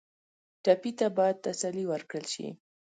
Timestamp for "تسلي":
1.45-1.85